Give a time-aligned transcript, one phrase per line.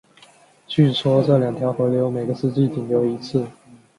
[0.65, 3.45] 据说这两条河流每个世纪仅流一次。